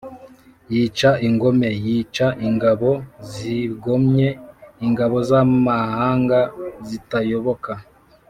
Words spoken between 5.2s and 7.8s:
z’amahanga zitayoboka